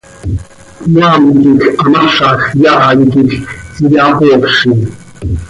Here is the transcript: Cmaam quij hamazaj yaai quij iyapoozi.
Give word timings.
Cmaam 0.83 1.23
quij 1.41 1.61
hamazaj 1.81 2.41
yaai 2.63 3.01
quij 3.11 3.31
iyapoozi. 3.85 4.71